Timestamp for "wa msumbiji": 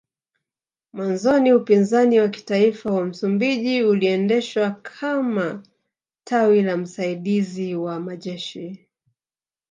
2.93-3.83